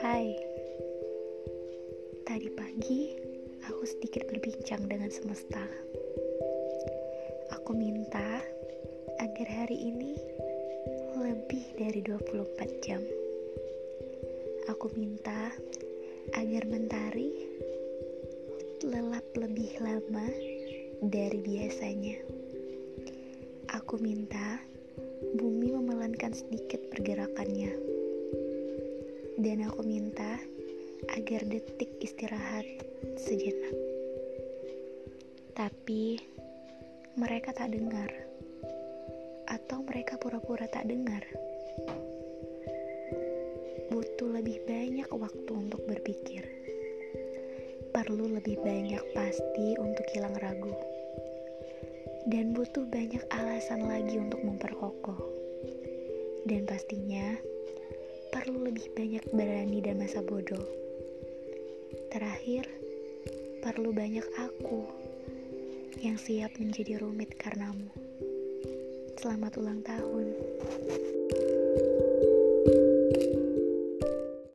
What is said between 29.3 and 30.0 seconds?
Dan aku